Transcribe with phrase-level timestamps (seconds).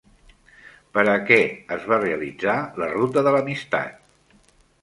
[0.97, 1.37] Per a què
[1.77, 4.53] es va realitzar la Ruta de l'Amistat?